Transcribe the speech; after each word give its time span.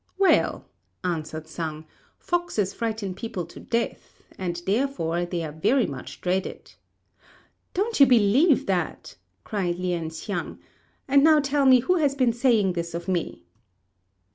"Well," 0.17 0.65
answered 1.03 1.47
Sang, 1.47 1.85
"foxes 2.17 2.73
frighten 2.73 3.13
people 3.13 3.45
to 3.45 3.59
death, 3.59 4.23
and, 4.35 4.59
therefore, 4.65 5.25
they 5.25 5.43
are 5.43 5.51
very 5.51 5.85
much 5.85 6.21
dreaded." 6.21 6.73
"Don't 7.75 7.99
you 7.99 8.07
believe 8.07 8.65
that!" 8.65 9.15
cried 9.43 9.75
Lien 9.77 10.09
hsiang; 10.09 10.57
"and 11.07 11.23
now 11.23 11.39
tell 11.39 11.67
me 11.67 11.81
who 11.81 11.97
has 11.97 12.15
been 12.15 12.33
saying 12.33 12.73
this 12.73 12.95
of 12.95 13.07
me." 13.07 13.45